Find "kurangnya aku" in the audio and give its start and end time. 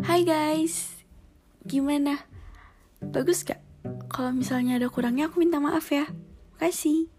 4.88-5.44